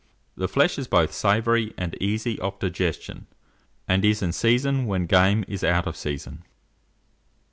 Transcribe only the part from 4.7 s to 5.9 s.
when game is out